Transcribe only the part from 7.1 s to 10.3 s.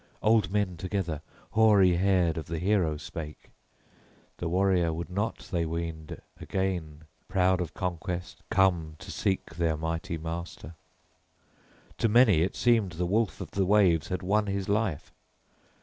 proud of conquest, come to seek their mighty